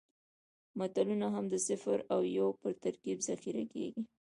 [0.79, 4.01] متنونه هم د صفر او یو په ترکیب ذخیره کېږي.